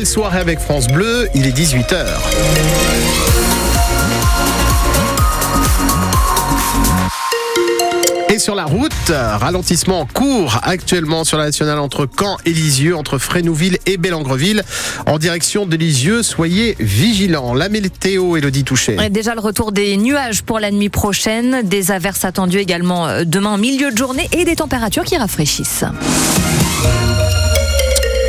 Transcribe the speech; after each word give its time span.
belle 0.00 0.06
soirée 0.06 0.38
avec 0.38 0.60
France 0.60 0.86
Bleu, 0.86 1.28
il 1.34 1.46
est 1.46 1.54
18h. 1.54 2.06
Et 8.32 8.38
sur 8.38 8.54
la 8.54 8.64
route, 8.64 8.92
ralentissement 9.10 10.00
en 10.00 10.06
cours 10.06 10.58
actuellement 10.62 11.24
sur 11.24 11.36
la 11.36 11.44
nationale 11.44 11.78
entre 11.78 12.08
Caen 12.18 12.38
et 12.46 12.52
Lisieux, 12.54 12.96
entre 12.96 13.18
Frénouville 13.18 13.76
et 13.84 13.98
Bellangreville. 13.98 14.62
En 15.04 15.18
direction 15.18 15.66
de 15.66 15.76
Lisieux, 15.76 16.22
soyez 16.22 16.76
vigilants. 16.80 17.52
La 17.52 17.68
météo, 17.68 18.38
Elodie 18.38 18.64
Touché. 18.64 18.96
Déjà 19.10 19.34
le 19.34 19.40
retour 19.40 19.70
des 19.70 19.98
nuages 19.98 20.42
pour 20.42 20.60
la 20.60 20.70
nuit 20.70 20.88
prochaine, 20.88 21.60
des 21.62 21.90
averses 21.90 22.24
attendues 22.24 22.58
également 22.58 23.06
euh, 23.06 23.24
demain 23.26 23.50
en 23.50 23.58
milieu 23.58 23.90
de 23.92 23.98
journée 23.98 24.30
et 24.32 24.46
des 24.46 24.56
températures 24.56 25.04
qui 25.04 25.18
rafraîchissent. 25.18 25.84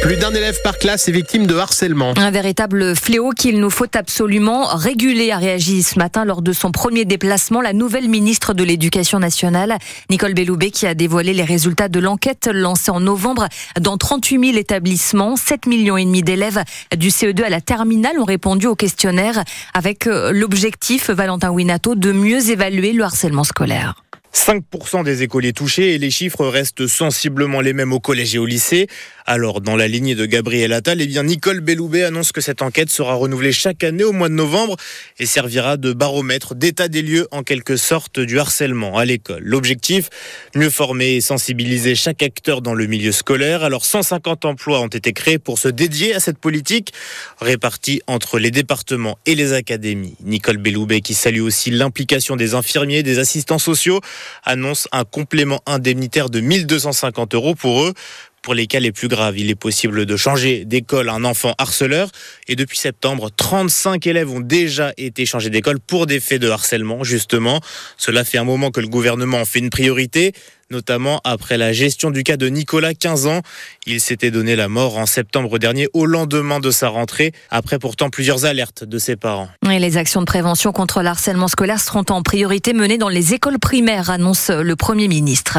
Plus 0.02 0.18
d'un 0.18 0.34
élève 0.34 0.60
par 0.64 0.80
classe 0.80 1.08
est 1.08 1.12
victime 1.12 1.46
de 1.46 1.56
harcèlement. 1.56 2.14
Un 2.18 2.32
véritable 2.32 2.96
fléau 2.96 3.30
qu'il 3.30 3.60
nous 3.60 3.70
faut 3.70 3.86
absolument 3.96 4.66
réguler, 4.66 5.32
a 5.32 5.38
réagi 5.38 5.84
ce 5.84 6.00
matin 6.00 6.26
lors 6.26 6.42
de 6.42 6.54
son 6.54 6.72
premier 6.72 7.06
déplacement 7.06 7.62
la 7.62 7.72
nouvelle 7.72 8.10
ministre 8.10 8.56
de 8.56 8.64
l'Éducation 8.64 9.20
nationale, 9.20 9.78
Nicole 10.10 10.34
Belloubet, 10.34 10.72
qui 10.72 10.88
a 10.88 10.96
dévoilé 10.96 11.34
les 11.34 11.44
résultats 11.44 11.88
de 11.88 12.00
l'enquête 12.00 12.50
lancée 12.52 12.90
en 12.90 13.00
novembre 13.00 13.48
dans 13.80 13.98
38 13.98 14.44
000 14.44 14.58
établissements. 14.58 15.36
7 15.36 15.68
millions 15.68 15.98
et 15.98 16.06
demi 16.06 16.24
d'élèves 16.24 16.64
du 16.98 17.10
CE2 17.10 17.44
à 17.44 17.50
la 17.50 17.62
terminale 17.62 18.18
ont 18.20 18.26
répondu 18.26 18.66
au 18.66 18.76
questionnaire 18.76 19.44
avec 19.76 20.08
euh, 20.08 20.32
l'objectif, 20.34 21.12
Valentin 21.12 21.52
Winato, 21.52 21.94
de 21.94 22.12
mieux 22.12 22.50
évaluer 22.50 22.94
le 22.94 23.04
harcèlement 23.04 23.44
scolaire. 23.44 23.94
5% 24.34 25.04
des 25.04 25.24
écoliers 25.24 25.54
touchés 25.54 25.94
et 25.94 25.98
les 25.98 26.10
chiffres 26.10 26.46
restent 26.46 26.88
sensiblement 26.88 27.62
les 27.62 27.74
mêmes 27.74 27.92
au 27.92 28.00
collège 28.00 28.36
et 28.36 28.38
au 28.38 28.46
lycée. 28.46 28.88
Alors, 29.26 29.62
dans 29.62 29.76
la 29.76 29.88
lignée 29.88 30.16
de 30.16 30.26
Gabriel 30.26 30.74
Attal, 30.74 31.02
eh 31.02 31.06
bien, 31.06 31.24
Nicole 31.24 31.60
Belloubet 31.60 32.04
annonce 32.04 32.32
que 32.32 32.42
cette 32.42 32.62
enquête 32.62 32.90
sera 32.90 33.14
renouvelée 33.14 33.52
chaque 33.52 33.84
année 33.84 34.04
au 34.04 34.14
mois 34.14 34.30
de 34.30 34.34
novembre 34.34 34.78
et 35.20 35.26
servira 35.26 35.78
de 35.78 35.94
baromètre 35.94 36.56
d'état 36.56 36.88
des 36.88 37.02
lieux 37.02 37.28
en 37.32 37.44
quelque 37.44 37.78
sorte 37.78 38.20
du 38.20 38.40
harcèlement 38.40 38.98
à 38.98 39.06
l'école. 39.06 39.44
L'objectif, 39.44 40.10
mieux 40.56 40.70
former 40.70 41.16
et 41.16 41.22
sensibiliser 41.22 41.96
chaque 41.96 42.24
acteur 42.24 42.62
dans 42.62 42.74
le 42.74 42.88
milieu 42.88 43.12
scolaire. 43.12 43.64
Alors, 43.64 43.86
150 43.86 44.46
emplois 44.46 44.82
ont 44.82 44.88
été 44.88 45.14
créés 45.14 45.40
pour 45.40 45.60
se 45.60 45.68
dédier 45.68 46.16
à 46.16 46.20
cette 46.20 46.40
politique, 46.40 46.94
répartis 47.40 48.02
entre 48.08 48.40
les 48.40 48.52
départements 48.52 49.18
et 49.26 49.36
les 49.36 49.54
académies. 49.54 50.16
Nicole 50.24 50.58
Belloubet, 50.58 51.02
qui 51.02 51.14
salue 51.14 51.42
aussi 51.42 51.70
l'implication 51.70 52.36
des 52.36 52.56
infirmiers, 52.56 53.04
des 53.04 53.20
assistants 53.20 53.60
sociaux, 53.60 54.02
annonce 54.44 54.88
un 54.92 55.04
complément 55.04 55.62
indemnitaire 55.66 56.30
de 56.30 56.40
1250 56.40 57.34
euros 57.36 57.56
pour 57.56 57.84
eux. 57.84 57.94
Pour 58.42 58.56
les 58.56 58.66
cas 58.66 58.80
les 58.80 58.92
plus 58.92 59.08
graves, 59.08 59.38
il 59.38 59.52
est 59.52 59.56
possible 59.56 60.08
de 60.08 60.18
changer 60.18 60.66
d'école 60.66 61.10
un 61.10 61.26
enfant 61.26 61.54
harceleur. 61.60 62.10
Et 62.48 62.56
depuis 62.56 62.78
septembre, 62.78 63.30
35 63.36 64.08
élèves 64.08 64.32
ont 64.32 64.40
déjà 64.40 64.94
été 64.98 65.28
changés 65.28 65.52
d'école 65.52 65.80
pour 65.80 66.08
des 66.08 66.20
faits 66.20 66.42
de 66.42 66.50
harcèlement, 66.50 67.04
justement. 67.04 67.62
Cela 67.98 68.24
fait 68.24 68.40
un 68.40 68.44
moment 68.44 68.72
que 68.72 68.82
le 68.82 68.88
gouvernement 68.88 69.42
en 69.42 69.46
fait 69.46 69.60
une 69.60 69.70
priorité 69.70 70.34
notamment 70.72 71.22
après 71.24 71.58
la 71.58 71.74
gestion 71.74 72.10
du 72.10 72.24
cas 72.24 72.38
de 72.38 72.48
Nicolas, 72.48 72.94
15 72.94 73.28
ans. 73.28 73.42
Il 73.86 74.02
s'était 74.02 74.32
donné 74.32 74.56
la 74.56 74.68
mort 74.68 74.98
en 74.98 75.06
septembre 75.06 75.60
dernier 75.60 75.88
au 75.94 76.06
lendemain 76.06 76.60
de 76.60 76.72
sa 76.72 76.90
rentrée, 76.90 77.34
après 77.50 77.78
pourtant 77.78 78.10
plusieurs 78.10 78.46
alertes 78.46 78.84
de 78.84 78.98
ses 78.98 79.16
parents. 79.16 79.50
Les 79.68 79.98
actions 79.98 80.22
de 80.22 80.26
prévention 80.26 80.72
contre 80.72 81.02
l'harcèlement 81.02 81.48
scolaire 81.48 81.80
seront 81.80 82.06
en 82.10 82.22
priorité 82.24 82.74
menées 82.74 82.98
dans 82.98 83.10
les 83.10 83.34
écoles 83.34 83.60
primaires, 83.60 84.10
annonce 84.10 84.50
le 84.50 84.76
Premier 84.76 85.08
ministre. 85.08 85.58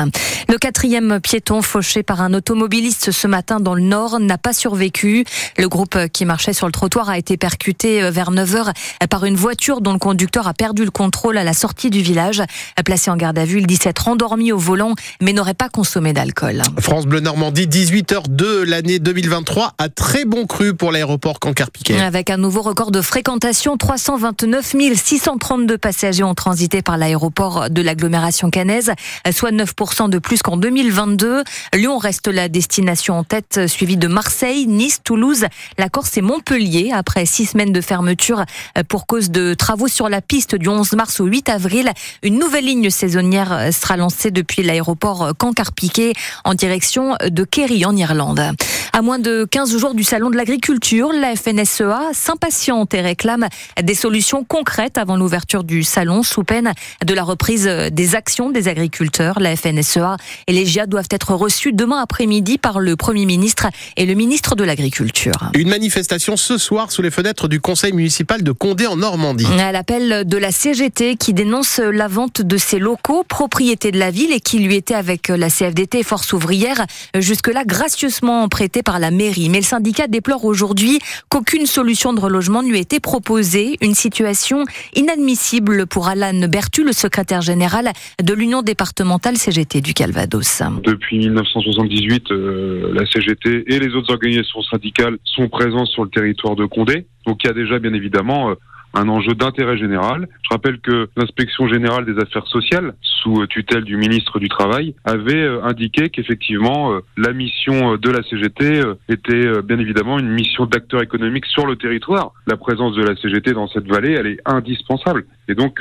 Le 0.49 0.59
quatrième 0.59 1.21
piéton 1.21 1.63
fauché 1.63 2.03
par 2.03 2.21
un 2.21 2.33
automobiliste 2.35 3.11
ce 3.11 3.27
matin 3.27 3.61
dans 3.61 3.75
le 3.75 3.83
Nord 3.83 4.21
n'a 4.21 4.39
pas 4.39 4.53
survécu. 4.53 5.25
Le 5.59 5.69
groupe 5.69 5.99
qui 6.13 6.25
marchait 6.25 6.53
sur 6.53 6.67
le 6.67 6.73
trottoir 6.73 7.11
a 7.11 7.19
été 7.19 7.37
percuté 7.37 8.11
vers 8.11 8.31
9h 8.31 8.73
par 9.11 9.25
une 9.25 9.37
voiture 9.37 9.81
dont 9.81 9.93
le 9.93 9.99
conducteur 9.99 10.49
a 10.49 10.55
perdu 10.55 10.85
le 10.85 10.91
contrôle 10.91 11.37
à 11.37 11.45
la 11.45 11.53
sortie 11.53 11.91
du 11.91 12.01
village. 12.01 12.43
Placé 12.85 13.11
en 13.11 13.17
garde 13.17 13.39
à 13.39 13.45
vue, 13.45 13.59
il 13.59 13.67
dit 13.67 13.77
s'être 13.77 14.09
endormi 14.09 14.53
au 14.53 14.59
volant 14.59 14.95
mais 15.21 15.33
n'aurait 15.33 15.55
pas 15.55 15.69
consommé 15.69 16.13
d'alcool. 16.13 16.63
France 16.81 17.07
Bleu 17.07 17.21
Normandie, 17.21 17.67
18h2 17.67 18.63
l'année 18.63 18.99
2023, 18.99 19.75
à 19.79 19.89
très 19.89 20.25
bon 20.25 20.47
cru 20.47 20.75
pour 20.75 20.93
l'aéroport 20.93 21.41
Cancar-Piquet. 21.41 22.01
Avec 22.01 22.31
un 22.31 22.37
nouveau 22.37 22.63
record 22.63 22.91
de 22.91 23.01
fréquentation, 23.01 23.77
329 23.77 24.75
632 24.95 25.79
passagers 25.79 26.23
ont 26.23 26.35
transité 26.35 26.83
par 26.83 26.97
l'aéroport 26.97 27.71
de 27.71 27.83
l'agglomération 27.83 28.51
cannaise, 28.51 28.93
soit 29.33 29.51
9% 29.51 30.09
de 30.09 30.19
plus 30.19 30.43
qu'en 30.43 30.57
2022. 30.57 31.43
Lyon 31.75 31.99
reste 31.99 32.29
la 32.29 32.49
destination 32.49 33.15
en 33.15 33.25
tête, 33.25 33.67
suivie 33.67 33.97
de 33.97 34.09
Marseille, 34.09 34.67
Nice, 34.67 35.01
Toulouse, 35.03 35.47
la 35.79 35.89
Corse 35.89 36.17
et 36.17 36.23
Montpellier, 36.23 36.93
après 36.95 37.27
six 37.27 37.47
semaines 37.47 37.73
de 37.73 37.81
fermeture 37.81 38.45
pour 38.89 39.07
cause 39.07 39.31
de 39.31 39.55
travaux 39.55 39.89
sur 39.89 40.09
la 40.09 40.21
piste 40.21 40.55
du 40.55 40.69
11 40.69 40.93
mars 40.93 41.21
au 41.21 41.27
8 41.27 41.49
avril. 41.49 41.93
Une 42.23 42.39
nouvelle 42.39 42.65
ligne 42.65 42.91
saisonnière 42.91 43.73
sera 43.73 43.97
lancée 43.97 44.31
depuis 44.31 44.63
l'aéroport 44.63 44.92
l'aéroport 44.93 45.33
Cancar-Piquet 45.39 46.13
en 46.45 46.55
direction 46.55 47.17
de 47.27 47.45
Kerry 47.45 47.85
en 47.85 47.97
Irlande. 47.97 48.43
À 48.95 49.01
moins 49.01 49.19
de 49.19 49.47
15 49.51 49.79
jours 49.79 49.95
du 49.95 50.05
salon 50.05 50.29
de 50.29 50.37
l'agriculture, 50.37 51.15
la 51.15 51.35
FNSEA 51.35 52.11
s'impatiente 52.13 52.93
et 52.93 53.01
réclame 53.01 53.49
des 53.83 53.95
solutions 53.95 54.45
concrètes 54.45 54.99
avant 54.99 55.17
l'ouverture 55.17 55.65
du 55.65 55.83
salon 55.83 56.23
sous 56.23 56.45
peine 56.45 56.75
de 57.03 57.15
la 57.15 57.23
reprise 57.23 57.65
des 57.91 58.15
actions 58.15 58.51
des 58.51 58.69
agriculteurs. 58.69 59.41
La 59.41 59.57
FNSEA 59.57 60.19
et 60.47 60.53
les 60.53 60.67
GIA 60.67 60.85
doivent 60.85 61.09
être 61.11 61.33
reçus 61.33 61.73
demain 61.73 62.03
après-midi 62.03 62.59
par 62.59 62.81
le 62.81 62.95
Premier 62.97 63.25
ministre 63.25 63.69
et 63.97 64.05
le 64.05 64.13
ministre 64.13 64.57
de 64.57 64.65
l'Agriculture. 64.65 65.51
Une 65.55 65.71
manifestation 65.71 66.37
ce 66.37 66.59
soir 66.59 66.93
sous 66.93 67.01
les 67.01 67.11
fenêtres 67.11 67.49
du 67.49 67.61
conseil 67.61 67.95
municipal 67.95 68.43
de 68.43 68.53
Condé 68.53 68.87
en 68.87 68.97
Normandie. 68.97 69.47
À 69.59 69.73
l'appel 69.73 70.29
de 70.29 70.37
la 70.37 70.53
CGT 70.53 71.17
qui 71.17 71.33
dénonce 71.33 71.79
la 71.79 72.09
vente 72.09 72.43
de 72.43 72.59
ses 72.59 72.79
locaux, 72.79 73.25
propriété 73.27 73.91
de 73.91 73.99
la 73.99 74.11
ville 74.11 74.33
et 74.33 74.41
qui 74.41 74.59
lui 74.59 74.75
était 74.75 74.95
avec 74.95 75.29
la 75.29 75.49
CFDT 75.49 76.03
Force 76.03 76.35
ouvrière 76.35 76.85
jusque-là 77.15 77.65
gracieusement 77.65 78.51
par 78.83 78.99
la 78.99 79.11
mairie. 79.11 79.49
Mais 79.49 79.59
le 79.59 79.65
syndicat 79.65 80.07
déplore 80.07 80.45
aujourd'hui 80.45 80.99
qu'aucune 81.29 81.67
solution 81.67 82.13
de 82.13 82.21
relogement 82.21 82.63
ne 82.63 82.69
lui 82.69 82.79
ait 82.79 82.83
été 82.83 83.01
proposée. 83.01 83.77
Une 83.81 83.95
situation 83.95 84.65
inadmissible 84.95 85.87
pour 85.87 86.09
Alan 86.09 86.49
Bertu, 86.49 86.85
le 86.85 86.93
secrétaire 86.93 87.43
général 87.43 87.93
de 88.23 88.35
l'Union 88.35 88.63
départementale 88.63 89.37
CGT 89.37 89.81
du 89.81 89.95
Calvados. 89.95 90.63
Depuis 90.85 91.19
1978, 91.19 92.31
euh, 92.31 92.93
la 92.95 93.07
CGT 93.07 93.65
et 93.67 93.79
les 93.79 93.95
autres 93.95 94.13
organisations 94.13 94.63
syndicales 94.63 95.19
sont 95.25 95.49
présentes 95.49 95.89
sur 95.89 96.05
le 96.05 96.11
territoire 96.11 96.57
de 96.57 96.67
Condé. 96.67 97.07
Donc 97.27 97.39
il 97.45 97.47
y 97.47 97.51
a 97.51 97.55
déjà 97.55 97.79
bien 97.79 97.95
évidemment 97.95 98.51
euh, 98.51 98.55
un 98.95 99.09
enjeu 99.09 99.35
d'intérêt 99.35 99.77
général. 99.77 100.29
Je 100.43 100.49
rappelle 100.51 100.79
que 100.81 101.09
l'inspection 101.17 101.69
générale 101.69 102.05
des 102.05 102.21
affaires 102.21 102.47
sociales, 102.47 102.95
sous 103.01 103.47
tutelle 103.47 103.85
du 103.85 103.97
ministre 103.97 104.39
du 104.39 104.49
Travail, 104.49 104.95
avait 105.05 105.43
euh, 105.43 105.63
indiqué 105.65 106.11
qu'effectivement 106.11 106.93
euh, 106.93 107.01
la 107.17 107.33
mission 107.33 107.97
de 107.97 108.11
la 108.11 108.23
CGT 108.23 108.81
euh, 108.81 108.95
était 109.09 109.63
bien 109.63 109.79
évidemment 109.79 110.19
une 110.19 110.31
mission 110.31 110.67
d'acteur 110.67 111.03
économique 111.03 111.47
sur 111.47 111.67
le 111.67 111.77
territoire. 111.77 112.33
La 112.47 112.57
présence 112.57 112.95
de 112.97 113.03
la 113.03 113.17
CGT 113.17 113.53
dans 113.53 113.69
cette 113.69 113.87
vallée, 113.87 114.13
elle 114.13 114.27
est 114.27 114.41
indispensable. 114.45 115.25
Et 115.49 115.55
donc 115.55 115.81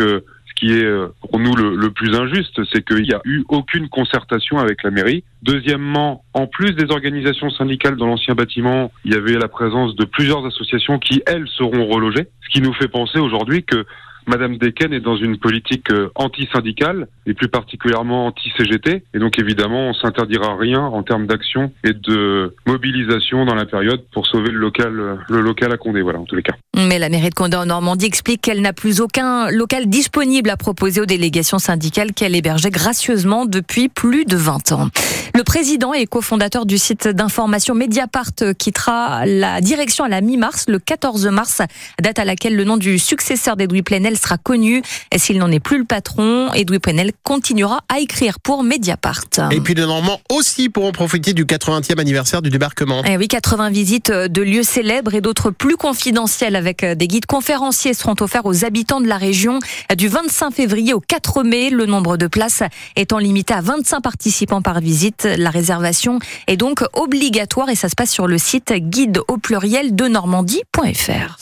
qui 0.61 0.71
est 0.73 0.85
euh, 0.85 1.07
pour 1.21 1.39
nous 1.39 1.55
le, 1.55 1.89
plus 1.89 2.15
injuste, 2.15 2.61
c'est 2.71 2.85
qu'il 2.85 3.01
n'y 3.01 3.13
a 3.13 3.21
eu 3.25 3.43
aucune 3.49 3.89
concertation 3.89 4.59
avec 4.59 4.83
la 4.83 4.91
mairie. 4.91 5.23
Deuxièmement, 5.41 6.23
en 6.35 6.45
plus 6.45 6.75
des 6.75 6.91
organisations 6.91 7.49
syndicales 7.49 7.95
dans 7.95 8.05
l'ancien 8.05 8.35
bâtiment, 8.35 8.91
il 9.03 9.11
y 9.13 9.17
avait 9.17 9.39
la 9.39 9.47
présence 9.47 9.95
de 9.95 10.05
plusieurs 10.05 10.45
associations 10.45 10.99
qui, 10.99 11.23
elles, 11.25 11.47
seront 11.47 11.87
relogées, 11.87 12.27
ce 12.43 12.49
qui 12.53 12.61
nous 12.61 12.73
fait 12.73 12.87
penser 12.87 13.17
aujourd'hui 13.17 13.63
que 13.63 13.85
Madame 14.27 14.57
Deken 14.57 14.93
est 14.93 14.99
dans 14.99 15.15
une 15.15 15.37
politique 15.37 15.91
euh, 15.91 16.09
anti-syndicale 16.15 17.07
et 17.25 17.33
plus 17.33 17.47
particulièrement 17.47 18.27
anti-CGT. 18.27 19.03
Et 19.13 19.19
donc 19.19 19.39
évidemment, 19.39 19.89
on 19.89 19.93
s'interdira 19.93 20.55
rien 20.57 20.81
en 20.81 21.03
termes 21.03 21.27
d'action 21.27 21.71
et 21.83 21.93
de 21.93 22.55
mobilisation 22.65 23.45
dans 23.45 23.55
la 23.55 23.65
période 23.65 24.03
pour 24.13 24.27
sauver 24.27 24.51
le 24.51 24.59
local, 24.59 24.99
euh, 24.99 25.15
le 25.29 25.41
local 25.41 25.71
à 25.71 25.77
Condé. 25.77 26.01
Voilà, 26.01 26.19
en 26.19 26.25
tous 26.25 26.35
les 26.35 26.43
cas. 26.43 26.55
Mais 26.75 26.99
la 26.99 27.09
mairie 27.09 27.29
de 27.29 27.35
Condé 27.35 27.57
en 27.57 27.65
Normandie 27.65 28.05
explique 28.05 28.41
qu'elle 28.41 28.61
n'a 28.61 28.73
plus 28.73 29.01
aucun 29.01 29.49
local 29.49 29.87
disponible 29.87 30.49
à 30.49 30.57
proposer 30.57 31.01
aux 31.01 31.05
délégations 31.05 31.59
syndicales 31.59 32.13
qu'elle 32.13 32.35
hébergeait 32.35 32.71
gracieusement 32.71 33.45
depuis 33.45 33.89
plus 33.89 34.25
de 34.25 34.35
20 34.35 34.71
ans. 34.71 34.89
Le 35.33 35.43
président 35.43 35.93
et 35.93 36.05
cofondateur 36.07 36.65
du 36.65 36.77
site 36.77 37.07
d'information 37.07 37.73
Mediapart 37.73 38.31
quittera 38.57 39.25
la 39.25 39.61
direction 39.61 40.03
à 40.03 40.09
la 40.09 40.19
mi-mars, 40.19 40.65
le 40.67 40.77
14 40.77 41.27
mars, 41.27 41.61
date 42.01 42.19
à 42.19 42.25
laquelle 42.25 42.55
le 42.55 42.65
nom 42.65 42.75
du 42.75 42.99
successeur 42.99 43.55
d'Edoui 43.55 43.81
Plenel 43.81 44.17
sera 44.17 44.37
connu. 44.37 44.81
S'il 45.15 45.37
n'en 45.37 45.49
est 45.49 45.61
plus 45.61 45.79
le 45.79 45.85
patron, 45.85 46.51
Edoui 46.53 46.79
Plenel 46.79 47.11
continuera 47.23 47.79
à 47.87 47.99
écrire 47.99 48.39
pour 48.39 48.63
Mediapart. 48.63 49.23
Et 49.51 49.61
puis 49.61 49.73
les 49.73 49.85
Normands 49.85 50.19
aussi 50.29 50.69
pourront 50.69 50.91
profiter 50.91 51.33
du 51.33 51.45
80e 51.45 51.99
anniversaire 51.99 52.41
du 52.41 52.49
débarquement. 52.49 53.01
Eh 53.05 53.17
oui, 53.17 53.27
80 53.27 53.69
visites 53.69 54.11
de 54.11 54.41
lieux 54.41 54.63
célèbres 54.63 55.15
et 55.15 55.21
d'autres 55.21 55.49
plus 55.49 55.77
confidentiels 55.77 56.55
avec 56.55 56.83
des 56.83 57.07
guides 57.07 57.25
conférenciers 57.25 57.93
seront 57.93 58.15
offerts 58.19 58.45
aux 58.45 58.65
habitants 58.65 58.99
de 58.99 59.07
la 59.07 59.17
région 59.17 59.59
du 59.97 60.09
25 60.09 60.51
février 60.51 60.93
au 60.93 60.99
4 60.99 61.43
mai. 61.43 61.69
Le 61.69 61.85
nombre 61.85 62.17
de 62.17 62.27
places 62.27 62.63
étant 62.95 63.17
limité 63.17 63.53
à 63.53 63.61
25 63.61 64.01
participants 64.01 64.61
par 64.61 64.81
visite. 64.81 65.20
La 65.25 65.49
réservation 65.49 66.19
est 66.47 66.57
donc 66.57 66.83
obligatoire 66.93 67.69
et 67.69 67.75
ça 67.75 67.89
se 67.89 67.95
passe 67.95 68.11
sur 68.11 68.27
le 68.27 68.37
site 68.37 68.71
guide 68.73 69.19
au 69.27 69.37
pluriel 69.37 69.95
de. 69.95 70.11